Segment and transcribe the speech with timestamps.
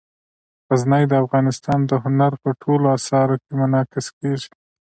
[0.69, 4.49] غزني د افغانستان د هنر په ټولو اثارو کې منعکس کېږي.